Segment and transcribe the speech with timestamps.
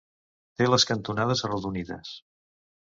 [0.61, 2.19] Té les cantonades arrodonides.